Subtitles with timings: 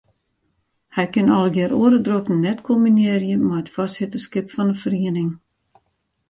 [0.95, 5.31] Hij kin allegear oare drokten net kombinearje mei it foarsitterskip fan 'e feriening.